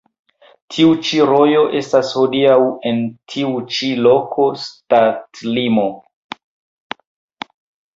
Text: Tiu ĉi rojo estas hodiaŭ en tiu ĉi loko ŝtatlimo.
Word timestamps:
Tiu 0.75 0.95
ĉi 1.09 1.19
rojo 1.31 1.65
estas 1.81 2.15
hodiaŭ 2.21 2.57
en 2.93 3.03
tiu 3.35 3.55
ĉi 3.77 3.93
loko 4.09 4.49
ŝtatlimo. 4.67 5.89